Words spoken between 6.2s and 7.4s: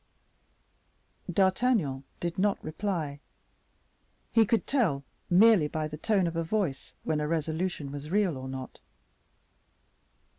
of a voice, when a